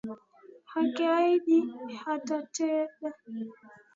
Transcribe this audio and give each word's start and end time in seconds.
Akiahidi 0.81 1.57
atatenda 2.13 3.09